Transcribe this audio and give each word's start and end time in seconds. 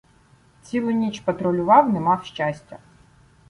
Цілу 0.61 0.91
ніч 0.91 1.19
патрулював— 1.19 1.89
не 1.93 1.99
мав 1.99 2.25
щастя. 2.25 2.77